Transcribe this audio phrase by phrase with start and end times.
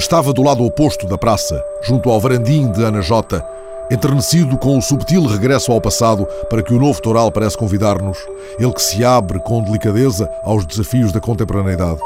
[0.00, 3.44] Estava do lado oposto da praça, junto ao varandim de Ana Jota,
[3.90, 8.16] enternecido com o subtil regresso ao passado para que o novo Toral parece convidar-nos,
[8.58, 12.00] ele que se abre com delicadeza aos desafios da contemporaneidade.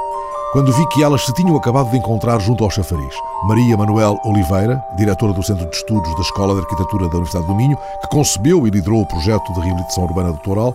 [0.52, 4.82] Quando vi que elas se tinham acabado de encontrar junto ao chafariz, Maria Manuel Oliveira,
[4.96, 8.66] diretora do Centro de Estudos da Escola de Arquitetura da Universidade do Minho, que concebeu
[8.66, 10.74] e liderou o projeto de reabilitação urbana do Toral,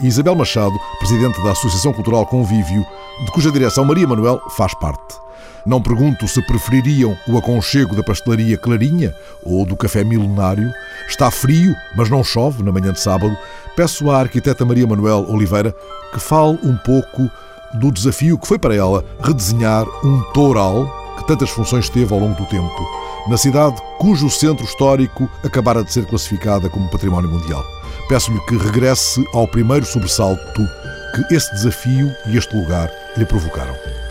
[0.00, 2.82] e Isabel Machado, presidente da Associação Cultural Convívio,
[3.26, 5.23] de cuja direção Maria Manuel faz parte.
[5.66, 10.70] Não pergunto se prefeririam o aconchego da pastelaria Clarinha ou do café milenário.
[11.08, 13.36] Está frio, mas não chove na manhã de sábado.
[13.74, 15.74] Peço à arquiteta Maria Manuel Oliveira
[16.12, 17.30] que fale um pouco
[17.74, 22.34] do desafio que foi para ela redesenhar um toural que tantas funções teve ao longo
[22.34, 22.88] do tempo,
[23.28, 27.64] na cidade cujo centro histórico acabara de ser classificada como património mundial.
[28.08, 30.68] Peço-lhe que regresse ao primeiro sobressalto
[31.14, 34.03] que esse desafio e este lugar lhe provocaram.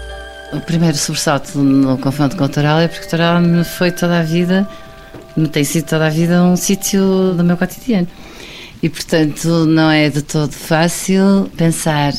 [0.56, 4.20] O primeiro sobressalto no confronto com o Toral é porque o Toral me foi toda
[4.20, 4.68] a vida,
[5.36, 8.08] me tem sido toda a vida um sítio do meu cotidiano.
[8.82, 12.14] E, portanto, não é de todo fácil pensar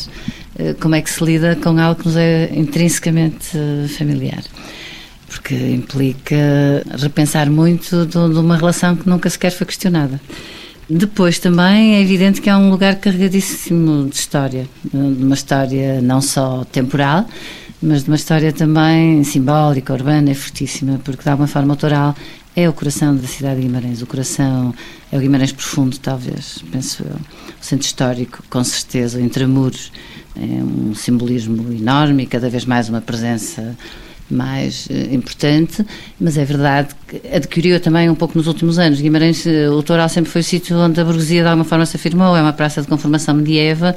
[0.58, 3.56] eh, como é que se lida com algo que nos é intrinsecamente
[3.96, 4.42] familiar.
[5.28, 10.20] Porque implica repensar muito de uma relação que nunca sequer foi questionada.
[10.91, 16.20] Depois também é evidente que é um lugar carregadíssimo de história, de uma história não
[16.20, 17.26] só temporal,
[17.84, 22.14] mas de uma história também simbólica, urbana, é fortíssima, porque de alguma forma autoral
[22.56, 24.74] é o coração da cidade de Guimarães, o coração
[25.12, 27.16] é o Guimarães profundo, talvez, penso eu.
[27.16, 29.92] O centro histórico, com certeza, entre muros,
[30.36, 33.76] é um simbolismo enorme e cada vez mais uma presença
[34.30, 35.84] mais uh, importante,
[36.19, 39.00] mas é verdade que adquiriu também um pouco nos últimos anos.
[39.00, 41.96] Guimarães, uh, o Toral sempre foi o sítio onde a burguesia de alguma forma se
[41.96, 43.94] afirmou, é uma praça de conformação medieva,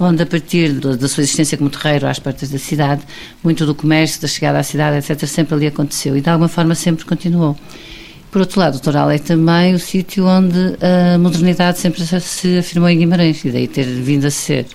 [0.00, 3.02] onde a partir da sua existência como terreiro às portas da cidade,
[3.44, 6.74] muito do comércio, da chegada à cidade, etc., sempre ali aconteceu e de alguma forma
[6.74, 7.56] sempre continuou.
[8.30, 12.88] Por outro lado, o Toral é também o sítio onde a modernidade sempre se afirmou
[12.88, 14.66] em Guimarães e daí ter vindo a ser,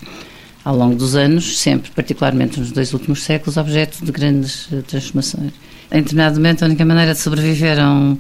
[0.63, 5.53] ao longo dos anos, sempre, particularmente nos dois últimos séculos, objeto de grandes eh, transformações.
[5.89, 8.17] Em determinado momento, a única maneira de sobreviver a um,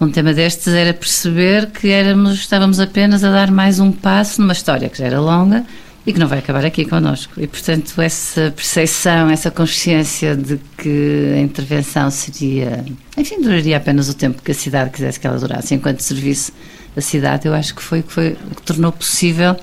[0.00, 4.52] um tema destes era perceber que éramos, estávamos apenas a dar mais um passo numa
[4.52, 5.64] história que já era longa,
[6.06, 7.40] e que não vai acabar aqui connosco.
[7.40, 12.84] E, portanto, essa percepção, essa consciência de que a intervenção seria.
[13.16, 16.52] Enfim, duraria apenas o tempo que a cidade quisesse que ela durasse, enquanto serviço
[16.94, 19.56] da cidade, eu acho que foi foi, o que tornou possível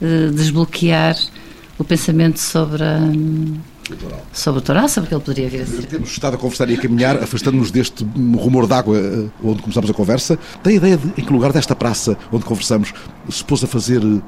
[0.00, 1.16] uh, desbloquear
[1.78, 2.98] o pensamento sobre a.
[4.32, 5.86] Sobre o Toral, sobre o que ele poderia vir a ser.
[5.86, 8.04] Temos estado a conversar e a caminhar, afastando-nos deste
[8.36, 10.38] rumor d'água eh, onde começamos a conversa.
[10.62, 12.92] Tem ideia de em que lugar desta praça onde conversamos
[13.28, 14.20] se pôs a fazer um,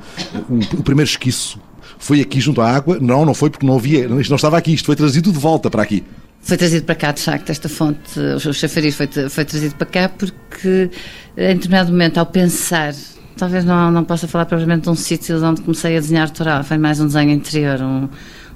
[0.79, 1.61] o primeiro esquiço?
[1.99, 2.99] Foi aqui junto à água?
[3.01, 5.71] Não, não foi porque não havia, isto não estava aqui, isto foi trazido de volta
[5.71, 6.03] para aqui.
[6.41, 10.09] Foi trazido para cá, de facto, esta fonte, o chafariz foi, foi trazido para cá
[10.09, 10.91] porque,
[11.37, 12.93] em determinado momento, ao pensar
[13.37, 16.79] talvez não, não possa falar propriamente de um sítio onde comecei a desenhar Toral, foi
[16.79, 18.09] mais um desenho interior, um,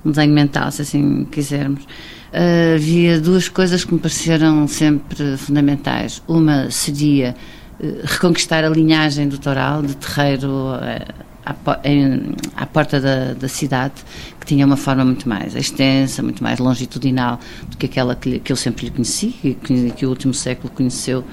[0.06, 1.82] um desenho mental, se assim quisermos.
[1.82, 6.22] Uh, havia duas coisas que me pareceram sempre fundamentais.
[6.28, 7.34] Uma seria
[7.80, 13.94] uh, reconquistar a linhagem do Toral, de terreiro uh, à, porta da, da, cidade,
[14.40, 17.38] que tinha uma forma muito mais extensa, muito mais longitudinal
[17.68, 20.72] do que aquela que, que eu sempre lhe conheci e que, que o último século
[20.74, 21.24] conheceu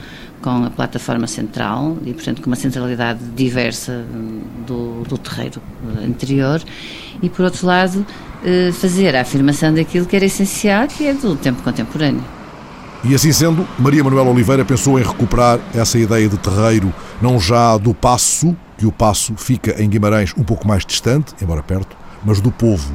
[0.44, 4.06] com a plataforma central e, portanto, com uma centralidade diversa
[4.68, 5.62] do, do terreiro
[6.06, 6.62] anterior.
[7.22, 8.06] E, por outro lado,
[8.80, 12.24] fazer a afirmação daquilo que era essencial, que é do tempo contemporâneo.
[13.06, 17.78] E assim sendo, Maria Manuela Oliveira pensou em recuperar essa ideia de terreiro, não já
[17.78, 22.40] do passo, que o passo fica em Guimarães um pouco mais distante, embora perto, mas
[22.40, 22.94] do povo.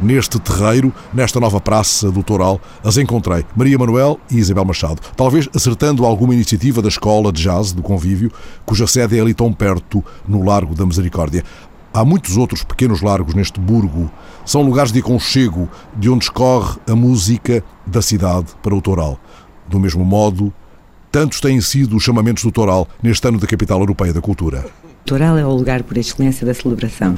[0.00, 5.48] Neste terreiro, nesta nova praça do Toral, as encontrei Maria Manuel e Isabel Machado, talvez
[5.52, 8.30] acertando alguma iniciativa da escola de jazz do convívio,
[8.64, 11.42] cuja sede é ali tão perto, no Largo da Misericórdia.
[11.92, 14.10] Há muitos outros pequenos largos neste burgo.
[14.44, 19.18] São lugares de aconchego, de onde escorre a música da cidade para o Toral.
[19.66, 20.52] Do mesmo modo,
[21.10, 24.66] tantos têm sido os chamamentos do Toral neste ano da Capital Europeia da Cultura.
[25.04, 27.16] Toral é o lugar por excelência da celebração.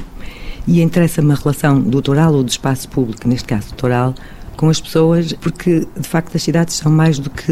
[0.67, 4.15] E interessa-me a relação do Toral ou do espaço público, neste caso do Toral,
[4.61, 7.51] com as pessoas, porque de facto as cidades são mais do que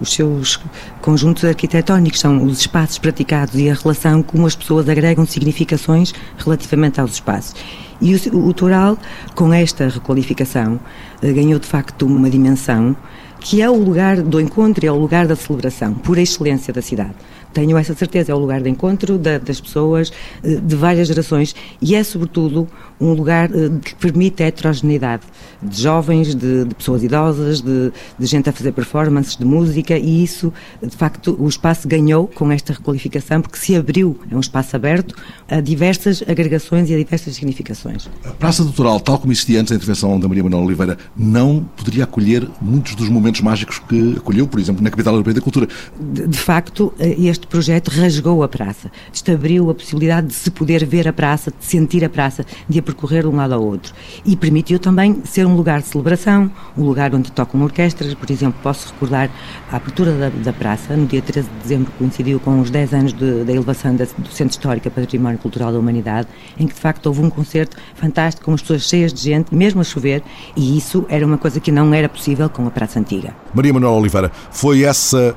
[0.00, 0.60] os seus
[1.02, 7.00] conjuntos arquitetónicos, são os espaços praticados e a relação como as pessoas agregam significações relativamente
[7.00, 7.56] aos espaços.
[8.00, 8.98] E o, o Toral,
[9.34, 10.78] com esta requalificação,
[11.22, 12.96] eh, ganhou de facto uma dimensão
[13.38, 16.82] que é o lugar do encontro e é o lugar da celebração, por excelência da
[16.82, 17.14] cidade
[17.56, 20.12] tenho essa certeza, é o lugar de encontro da, das pessoas
[20.44, 22.68] eh, de várias gerações e é, sobretudo,
[23.00, 25.22] um lugar eh, que permite a heterogeneidade
[25.62, 30.22] de jovens, de, de pessoas idosas, de, de, gente a fazer performances de música e
[30.22, 30.52] isso,
[30.82, 35.14] de facto, o espaço ganhou com esta requalificação porque se abriu, é um espaço aberto
[35.48, 37.85] a diversas agregações e a diversas significações.
[38.24, 42.04] A Praça Doutoral, tal como existia antes da intervenção da Maria Manuel Oliveira, não poderia
[42.04, 45.68] acolher muitos dos momentos mágicos que acolheu, por exemplo, na Capital Europeia da Cultura.
[45.98, 48.90] De, de facto, eh, este projeto rasgou a praça,
[49.32, 52.82] abriu a possibilidade de se poder ver a praça, de sentir a praça, de a
[52.82, 53.92] percorrer de um lado ao outro.
[54.24, 58.14] E permitiu também ser um lugar de celebração, um lugar onde tocam orquestras.
[58.14, 59.30] Por exemplo, posso recordar
[59.70, 63.12] a abertura da, da praça, no dia 13 de dezembro, coincidiu com os 10 anos
[63.12, 66.28] da elevação da, do Centro Histórico a Património Cultural da Humanidade,
[66.58, 69.80] em que de facto houve um concerto fantástico, com as pessoas cheias de gente, mesmo
[69.80, 70.22] a chover,
[70.56, 73.34] e isso era uma coisa que não era possível com a Praça Antiga.
[73.54, 75.36] Maria Manuel Oliveira, foi essa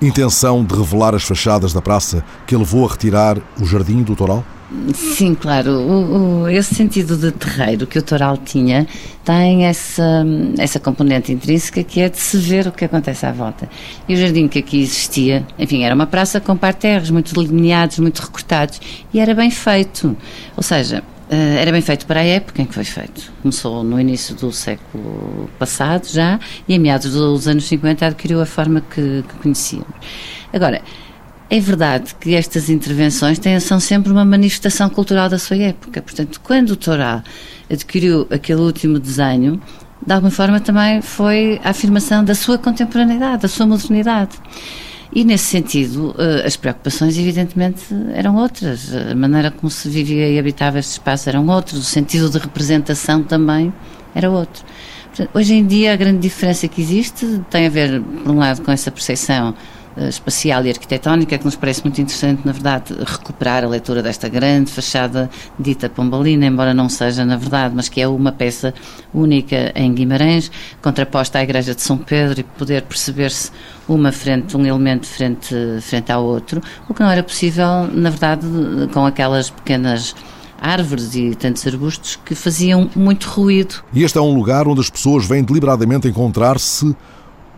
[0.00, 4.44] intenção de revelar as fachadas da praça que levou a retirar o jardim do Toral?
[4.94, 5.72] Sim, claro.
[5.72, 8.86] O, o, esse sentido de terreiro que o Toral tinha
[9.24, 10.24] tem essa,
[10.58, 13.68] essa componente intrínseca que é de se ver o que acontece à volta.
[14.08, 18.20] E o jardim que aqui existia, enfim, era uma praça com parterres muito delineados, muito
[18.20, 18.80] recortados
[19.12, 20.16] e era bem feito.
[20.56, 23.32] Ou seja, era bem feito para a época em que foi feito.
[23.40, 28.46] Começou no início do século passado já e em meados dos anos 50 adquiriu a
[28.46, 29.94] forma que, que conhecíamos.
[30.52, 30.82] Agora,
[31.48, 36.00] é verdade que estas intervenções têm, são sempre uma manifestação cultural da sua época.
[36.00, 37.24] Portanto, quando o Torá
[37.70, 39.60] adquiriu aquele último desenho,
[40.04, 44.36] de alguma forma também foi a afirmação da sua contemporaneidade, da sua modernidade.
[45.12, 47.82] E nesse sentido, eh, as preocupações, evidentemente,
[48.14, 48.94] eram outras.
[48.94, 53.22] A maneira como se vivia e habitava este espaço eram outros, o sentido de representação
[53.22, 53.72] também
[54.14, 54.64] era outro.
[55.34, 58.70] Hoje em dia, a grande diferença que existe tem a ver, por um lado, com
[58.70, 59.54] essa percepção
[59.96, 64.28] eh, espacial e arquitetónica, que nos parece muito interessante, na verdade, recuperar a leitura desta
[64.28, 65.28] grande fachada
[65.58, 68.72] dita pombalina, embora não seja, na verdade, mas que é uma peça
[69.12, 73.50] única em Guimarães, contraposta à Igreja de São Pedro e poder perceber-se
[73.94, 78.46] uma frente, um elemento frente, frente ao outro, o que não era possível, na verdade,
[78.92, 80.14] com aquelas pequenas
[80.60, 83.82] árvores e tantos arbustos que faziam muito ruído.
[83.92, 86.94] E este é um lugar onde as pessoas vêm deliberadamente encontrar-se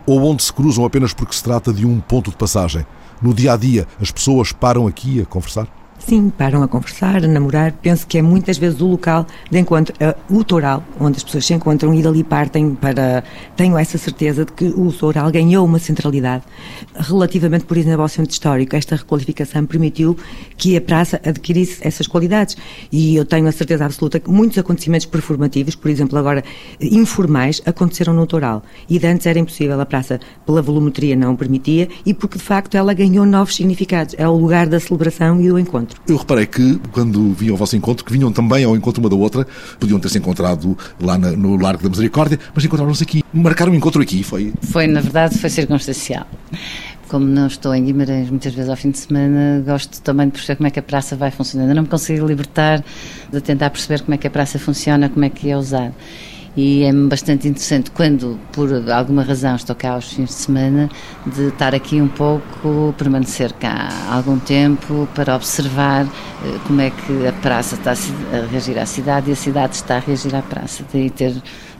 [0.05, 2.85] ou onde se cruzam apenas porque se trata de um ponto de passagem?
[3.21, 5.67] No dia a dia, as pessoas param aqui a conversar?
[5.99, 7.71] Sim, param a conversar, a namorar.
[7.71, 11.45] Penso que é muitas vezes o local de encontro, uh, o Toral, onde as pessoas
[11.45, 13.23] se encontram e dali partem para.
[13.55, 16.43] Tenho essa certeza de que o Toral ganhou uma centralidade.
[16.93, 20.17] Relativamente, por exemplo, ao centro histórico, esta requalificação permitiu
[20.57, 22.57] que a praça adquirisse essas qualidades.
[22.91, 26.43] E eu tenho a certeza absoluta que muitos acontecimentos performativos, por exemplo, agora
[26.81, 28.61] informais, aconteceram no Toral.
[28.89, 32.75] E de antes era impossível, a praça, pela volumetria, não permitia e porque de facto
[32.75, 34.15] ela ganhou novos significados.
[34.17, 36.01] É o lugar da celebração e do encontro encontro.
[36.07, 39.15] Eu reparei que, quando vinham ao vosso encontro, que vinham também ao encontro uma da
[39.15, 39.45] outra,
[39.79, 43.23] podiam ter-se encontrado lá na, no Largo da Misericórdia, mas encontraram-se aqui.
[43.33, 44.53] Marcaram um encontro aqui, foi?
[44.61, 46.25] Foi, na verdade, foi circunstancial
[47.09, 50.55] como não estou em Guimarães muitas vezes ao fim de semana, gosto também de perceber
[50.55, 51.69] como é que a praça vai funcionando.
[51.69, 52.83] Eu não me consigo libertar
[53.31, 55.93] de tentar perceber como é que a praça funciona, como é que é usada
[56.55, 60.89] e é bastante interessante quando, por alguma razão, estou cá aos fins de semana,
[61.25, 67.27] de estar aqui um pouco, permanecer cá algum tempo para observar eh, como é que
[67.27, 70.85] a praça está a reagir à cidade e a cidade está a reagir à praça.
[70.93, 71.33] Daí ter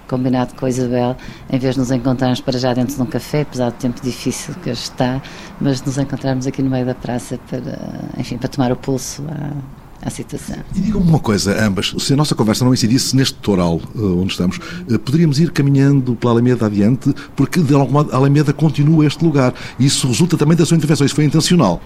[0.07, 1.15] combinado com a Isabel,
[1.51, 4.53] em vez de nos encontrarmos para já dentro de um café, apesar do tempo difícil
[4.55, 5.21] que hoje está,
[5.61, 7.79] mas nos encontrarmos aqui no meio da praça para,
[8.17, 10.57] enfim, para tomar o pulso à, à situação.
[10.75, 14.33] E digam-me uma coisa, ambas, se a nossa conversa não incidisse neste toral uh, onde
[14.33, 19.23] estamos, uh, poderíamos ir caminhando pela Alameda adiante, porque de alguma a Alameda continua este
[19.23, 19.53] lugar.
[19.79, 21.81] Isso resulta também da sua intervenção, isso foi intencional.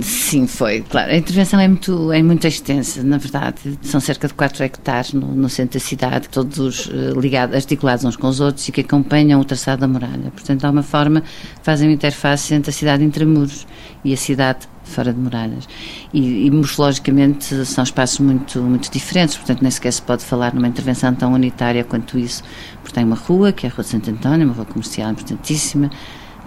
[0.00, 1.12] Sim, foi, claro.
[1.12, 3.78] A intervenção é muito, é muito extensa, na verdade.
[3.82, 8.16] São cerca de 4 hectares no, no centro da cidade, todos uh, ligados, articulados uns
[8.16, 10.30] com os outros e que acompanham o traçado da muralha.
[10.30, 11.22] Portanto, de alguma forma,
[11.62, 13.66] fazem uma interface entre a cidade intramuros
[14.04, 15.68] e a cidade fora de muralhas.
[16.12, 20.68] E, e morfologicamente são espaços muito, muito diferentes, portanto nem sequer se pode falar numa
[20.68, 22.42] intervenção tão unitária quanto isso,
[22.82, 25.90] porque tem uma rua, que é a Rua de Santo António, uma rua comercial importantíssima,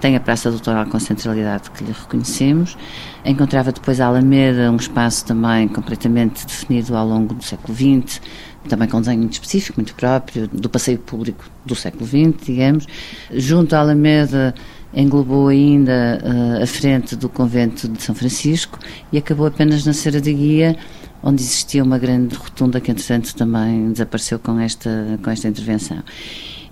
[0.06, 2.78] tem a Praça Doutoral com centralidade que lhe reconhecemos,
[3.26, 8.22] encontrava depois a Alameda, um espaço também completamente definido ao longo do século XX,
[8.70, 12.86] também com um desenho muito específico, muito próprio, do passeio público do século XX, digamos.
[13.34, 14.54] Junto à Alameda
[14.94, 18.78] englobou ainda uh, a frente do convento de São Francisco
[19.12, 20.78] e acabou apenas na Serra da Guia,
[21.24, 26.04] onde existia uma grande rotunda que, entretanto, também desapareceu com esta, com esta intervenção.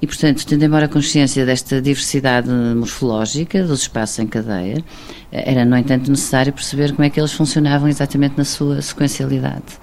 [0.03, 4.83] E, portanto, tendo embora a consciência desta diversidade morfológica dos espaços em cadeia,
[5.31, 9.79] era, no entanto, necessário perceber como é que eles funcionavam exatamente na sua sequencialidade.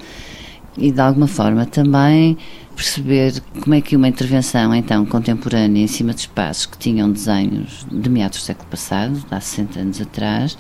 [0.77, 2.37] E, de alguma forma, também
[2.77, 7.87] perceber como é que uma intervenção, então, contemporânea em cima de espaços que tinham desenhos
[7.91, 10.59] de meados do século passado, há 60 anos atrás,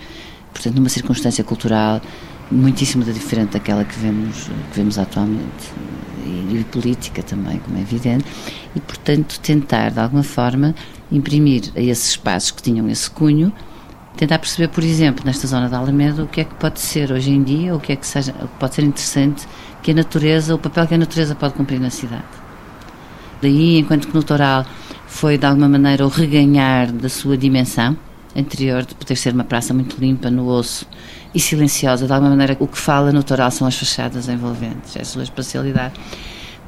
[0.54, 2.00] portanto, numa circunstância cultural
[2.50, 5.72] muitíssimo diferente daquela que vemos, que vemos atualmente
[6.24, 8.24] e, e política também, como é evidente,
[8.74, 10.74] e portanto tentar de alguma forma
[11.10, 13.52] imprimir a esses espaços que tinham esse cunho,
[14.16, 17.30] tentar perceber, por exemplo, nesta zona da Alameda, o que é que pode ser hoje
[17.30, 19.46] em dia, o que é que seja, pode ser interessante
[19.82, 22.24] que a natureza, o papel que a natureza pode cumprir na cidade.
[23.40, 24.66] Daí, enquanto que no Toral
[25.06, 27.96] foi de alguma maneira o reganhar da sua dimensão
[28.36, 30.86] anterior de poder ser uma praça muito limpa no osso
[31.34, 35.02] e silenciosa, de alguma maneira o que fala no Toral são as fachadas envolventes, é
[35.02, 35.94] a sua espacialidade.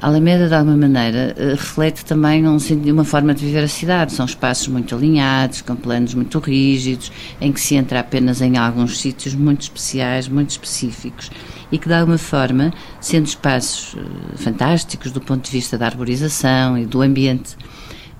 [0.03, 2.57] A Alameda, de alguma maneira, eh, reflete também um,
[2.91, 4.11] uma forma de viver a cidade.
[4.11, 7.09] São espaços muito alinhados, com planos muito rígidos,
[7.39, 11.31] em que se entra apenas em alguns sítios muito especiais, muito específicos,
[11.71, 16.77] e que, de alguma forma, sendo espaços eh, fantásticos do ponto de vista da arborização
[16.77, 17.55] e do ambiente,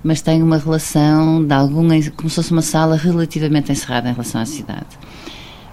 [0.02, 4.40] mas têm uma relação de algum, como se fosse uma sala relativamente encerrada em relação
[4.40, 4.86] à cidade.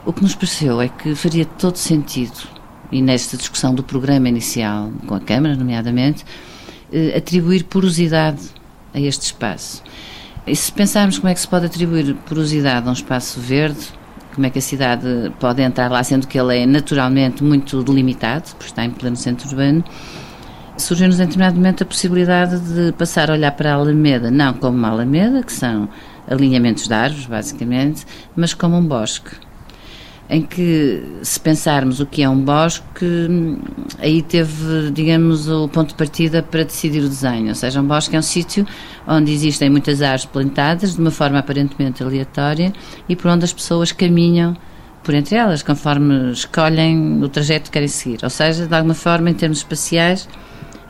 [0.03, 2.33] O que nos pareceu é que faria todo sentido,
[2.91, 6.25] e nesta discussão do programa inicial, com a Câmara, nomeadamente,
[6.91, 8.41] eh, atribuir porosidade
[8.95, 9.83] a este espaço.
[10.47, 13.79] E se pensarmos como é que se pode atribuir porosidade a um espaço verde,
[14.33, 15.05] como é que a cidade
[15.39, 19.47] pode entrar lá, sendo que ele é naturalmente muito delimitado, porque está em pleno centro
[19.49, 19.83] urbano,
[20.77, 24.75] surgiu-nos em determinado momento a possibilidade de passar a olhar para a Alameda, não como
[24.75, 25.87] uma Alameda, que são
[26.27, 28.03] alinhamentos de árvores, basicamente,
[28.35, 29.50] mas como um bosque
[30.31, 33.05] em que, se pensarmos o que é um bosque,
[33.99, 37.49] aí teve, digamos, o ponto de partida para decidir o desenho.
[37.49, 38.65] Ou seja, um bosque é um sítio
[39.05, 42.71] onde existem muitas árvores plantadas de uma forma aparentemente aleatória
[43.09, 44.55] e por onde as pessoas caminham
[45.03, 48.19] por entre elas, conforme escolhem o trajeto que querem seguir.
[48.23, 50.29] Ou seja, de alguma forma, em termos espaciais,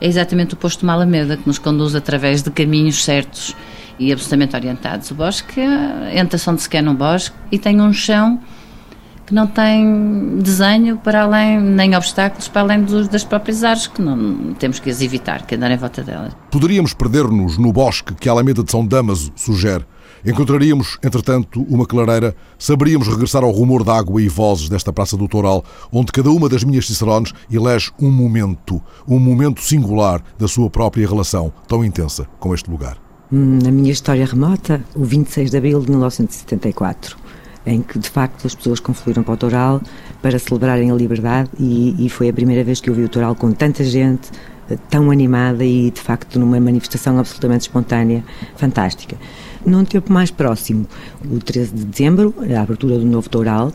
[0.00, 3.56] é exatamente o posto de uma que nos conduz através de caminhos certos
[3.98, 5.10] e absolutamente orientados.
[5.10, 5.60] O bosque
[6.14, 8.38] entra-se onde se quer num bosque e tem um chão
[9.32, 14.02] que não tem desenho para além, nem obstáculos para além dos, das próprias árvores, que
[14.02, 16.34] não temos que as evitar, que andar em volta delas.
[16.50, 19.86] Poderíamos perder-nos no bosque que a Alameda de São Damaso sugere.
[20.24, 25.26] Encontraríamos, entretanto, uma clareira, saberíamos regressar ao rumor da água e vozes desta Praça do
[25.26, 30.68] Toural, onde cada uma das minhas cicerones elege um momento, um momento singular da sua
[30.68, 32.98] própria relação, tão intensa com este lugar.
[33.30, 37.21] Na minha história remota, o 26 de abril de 1974
[37.66, 39.80] em que de facto as pessoas confluíram para o Toral
[40.20, 43.34] para celebrarem a liberdade e, e foi a primeira vez que eu vi o Toral
[43.34, 44.30] com tanta gente,
[44.68, 48.24] eh, tão animada e de facto numa manifestação absolutamente espontânea,
[48.56, 49.16] fantástica.
[49.64, 50.86] Num tempo mais próximo,
[51.24, 53.72] o 13 de dezembro, a abertura do novo Toral,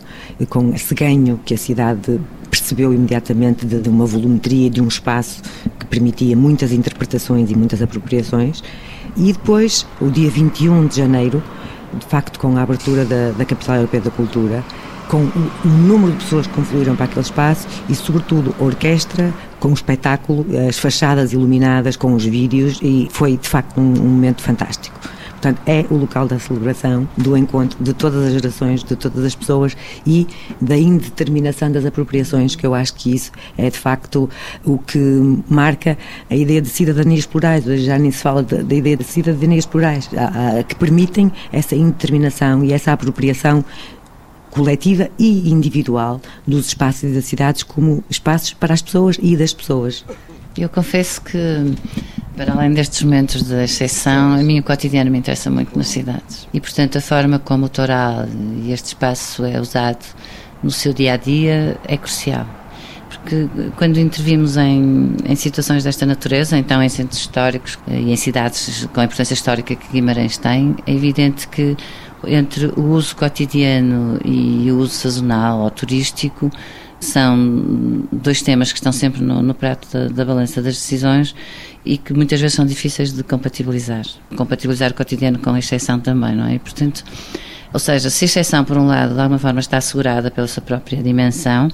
[0.50, 5.42] com esse ganho que a cidade percebeu imediatamente de, de uma volumetria, de um espaço
[5.80, 8.62] que permitia muitas interpretações e muitas apropriações.
[9.16, 11.42] E depois, o dia 21 de janeiro,
[11.94, 14.64] de facto, com a abertura da, da Capital Europeia da Cultura,
[15.08, 19.70] com o, número de pessoas que confluíram para aquele espaço e, sobretudo, a orquestra, com
[19.70, 24.42] o espetáculo, as fachadas iluminadas, com os vídeos, e foi, de facto, um, um momento
[24.42, 25.00] fantástico.
[25.38, 29.36] Portanto, é o local da celebração, do encontro de todas as gerações, de todas as
[29.36, 30.26] pessoas e
[30.60, 34.28] da indeterminação das apropriações, que eu acho que isso é de facto
[34.66, 34.98] o que
[35.48, 35.96] marca
[36.28, 37.66] a ideia de cidadanias plurais.
[37.66, 42.64] Já nem se fala da ideia de cidadanias plurais, a, a, que permitem essa indeterminação
[42.64, 43.64] e essa apropriação
[44.50, 49.54] coletiva e individual dos espaços e das cidades como espaços para as pessoas e das
[49.54, 50.04] pessoas.
[50.58, 51.38] Eu confesso que,
[52.38, 56.48] para além destes momentos de exceção, a mim o cotidiano me interessa muito nas cidades.
[56.54, 58.26] E, portanto, a forma como o Toral
[58.64, 60.06] e este espaço é usado
[60.62, 62.46] no seu dia a dia é crucial.
[63.10, 68.88] Porque quando intervimos em, em situações desta natureza, então em centros históricos e em cidades
[68.94, 71.76] com a importância histórica que Guimarães tem, é evidente que
[72.26, 76.52] entre o uso cotidiano e o uso sazonal ou turístico,
[77.00, 81.36] são dois temas que estão sempre no, no prato da, da, balança das decisões
[81.86, 84.06] e que muitas vezes são difíceis de compatibilizar.
[84.36, 86.56] Compatibilizar o cotidiano com a exceção também, não é?
[86.56, 87.04] E, portanto,
[87.72, 90.64] ou seja, se a exceção, por um lado, de alguma forma está assegurada pela sua
[90.64, 91.70] própria dimensão,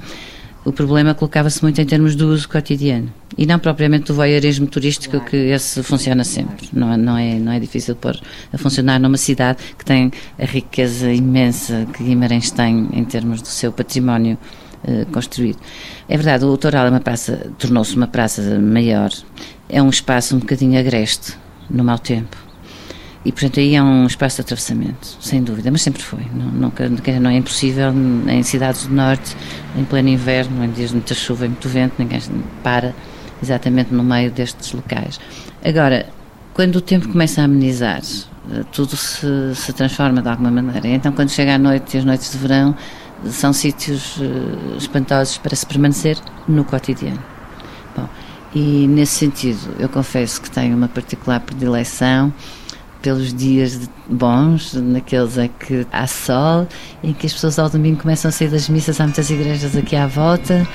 [0.66, 5.20] o problema colocava-se muito em termos do uso cotidiano e não propriamente do voyeurismo turístico
[5.20, 6.70] que esse funciona sempre.
[6.72, 8.18] Não, é, não, é, não é difícil pôr
[8.52, 13.48] a funcionar numa cidade que tem a riqueza imensa que Guimarães tem em termos do
[13.48, 14.38] seu património
[14.86, 15.60] eh, construído.
[16.08, 19.12] É verdade, o Toral é uma praça, tornou-se uma praça maior,
[19.70, 21.38] é um espaço um bocadinho agreste
[21.70, 22.38] no mau tempo
[23.26, 26.26] e, portanto, aí é um espaço de atravessamento, sem dúvida, mas sempre foi.
[26.34, 27.94] Não, nunca, não é impossível
[28.28, 29.36] em cidades do Norte,
[29.78, 32.20] em pleno inverno, em dias de muita chuva e muito vento, ninguém
[32.62, 32.94] para
[33.42, 35.20] exatamente no meio destes locais.
[35.64, 36.06] Agora,
[36.54, 38.02] quando o tempo começa a amenizar,
[38.52, 40.88] eh, tudo se, se transforma de alguma maneira.
[40.90, 42.76] Então, quando chega a noite e as noites de verão,
[43.30, 47.24] são sítios uh, espantosos para se permanecer no cotidiano.
[47.96, 48.08] Bom,
[48.54, 52.34] e nesse sentido, eu confesso que tenho uma particular predileção
[53.04, 56.66] pelos dias bons, naqueles em que há sol,
[57.04, 59.96] em que as pessoas ao domingo começam a sair das missas, há muitas igrejas aqui
[59.96, 60.66] à volta,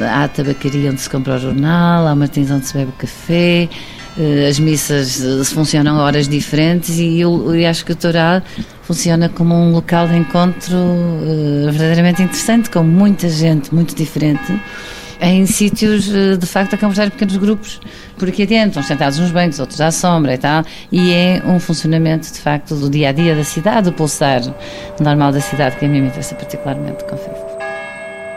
[0.00, 3.68] há a tabacaria onde se compra o jornal, há Martins onde se bebe o café,
[4.18, 8.42] eh, as missas eh, funcionam a horas diferentes e eu, eu acho que o Toral
[8.90, 14.60] funciona como um local de encontro uh, verdadeiramente interessante, com muita gente muito diferente
[15.20, 17.78] em sítios, eh, de facto, a conversar em pequenos grupos
[18.18, 21.60] por aqui adiante, uns sentados nos bancos, outros à sombra e tal, e é um
[21.60, 24.40] funcionamento, de facto, do dia a dia da cidade, o pulsar
[24.98, 27.44] normal da cidade, que a mim me interessa particularmente, confesso.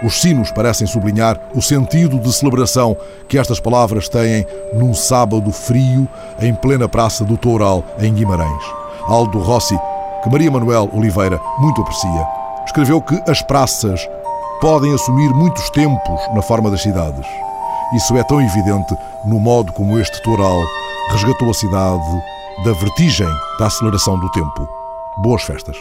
[0.03, 2.98] Os sinos parecem sublinhar o sentido de celebração
[3.29, 6.07] que estas palavras têm num sábado frio
[6.41, 8.63] em plena Praça do Toural, em Guimarães.
[9.07, 9.77] Aldo Rossi,
[10.23, 12.27] que Maria Manuel Oliveira muito aprecia,
[12.65, 14.07] escreveu que as praças
[14.61, 17.27] podem assumir muitos tempos na forma das cidades.
[17.93, 20.61] Isso é tão evidente no modo como este toral
[21.11, 22.23] resgatou a cidade
[22.63, 23.27] da vertigem
[23.59, 24.67] da aceleração do tempo.
[25.17, 25.75] Boas festas.